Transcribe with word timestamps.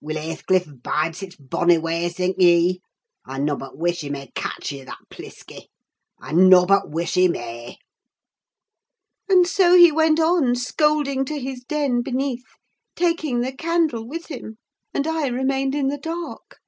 Will 0.00 0.16
Hathecliff 0.16 0.82
bide 0.82 1.14
sich 1.14 1.36
bonny 1.38 1.76
ways, 1.76 2.14
think 2.14 2.36
ye? 2.40 2.80
I 3.26 3.38
nobbut 3.38 3.76
wish 3.76 4.00
he 4.00 4.08
may 4.08 4.32
catch 4.34 4.72
ye 4.72 4.80
i' 4.80 4.84
that 4.86 4.96
plisky. 5.10 5.66
I 6.18 6.32
nobbut 6.32 6.88
wish 6.88 7.12
he 7.12 7.28
may." 7.28 7.76
And 9.28 9.46
so 9.46 9.74
he 9.76 9.92
went 9.92 10.18
on 10.18 10.54
scolding 10.54 11.26
to 11.26 11.38
his 11.38 11.64
den 11.64 12.00
beneath, 12.00 12.46
taking 12.96 13.40
the 13.40 13.52
candle 13.52 14.08
with 14.08 14.28
him; 14.30 14.56
and 14.94 15.06
I 15.06 15.26
remained 15.26 15.74
in 15.74 15.88
the 15.88 15.98
dark. 15.98 16.60